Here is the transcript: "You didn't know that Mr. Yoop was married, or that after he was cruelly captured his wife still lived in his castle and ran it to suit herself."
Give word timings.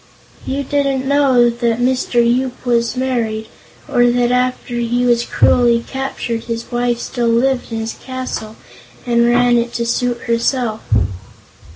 "You 0.47 0.63
didn't 0.63 1.05
know 1.07 1.51
that 1.51 1.77
Mr. 1.79 2.15
Yoop 2.25 2.65
was 2.65 2.97
married, 2.97 3.47
or 3.87 4.09
that 4.09 4.31
after 4.31 4.79
he 4.79 5.05
was 5.05 5.23
cruelly 5.23 5.85
captured 5.87 6.45
his 6.45 6.71
wife 6.71 6.97
still 6.97 7.27
lived 7.29 7.71
in 7.71 7.77
his 7.81 7.93
castle 7.93 8.55
and 9.05 9.27
ran 9.29 9.57
it 9.59 9.73
to 9.73 9.85
suit 9.85 10.21
herself." 10.21 10.81